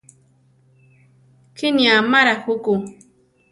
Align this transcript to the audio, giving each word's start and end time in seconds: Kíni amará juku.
Kíni 1.57 1.85
amará 1.97 2.33
juku. 2.43 2.73